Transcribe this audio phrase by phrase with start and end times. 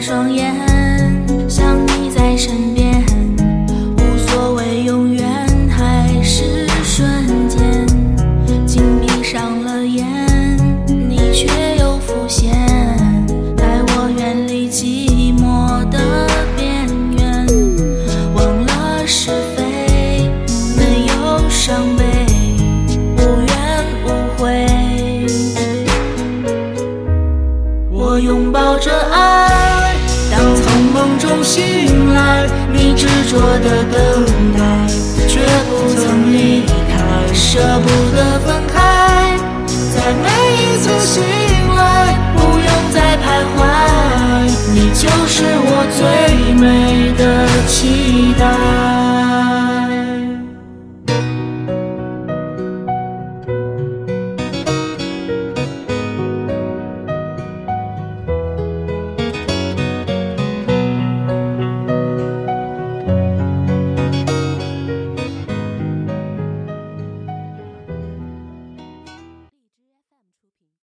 [0.00, 0.54] 双眼，
[1.48, 3.04] 想你在身边，
[3.96, 5.26] 无所谓永远
[5.68, 7.86] 还是瞬间。
[8.64, 10.06] 紧闭上了眼，
[10.86, 12.52] 你却又浮现，
[13.56, 16.86] 带我远离寂寞的边
[17.18, 17.46] 缘，
[18.34, 20.30] 忘了是非，
[20.76, 22.04] 没有伤悲，
[23.16, 23.56] 无怨
[24.04, 24.06] 无
[24.38, 24.66] 悔。
[27.90, 28.90] 我拥抱着，
[31.48, 34.60] 醒来，你执着的等待，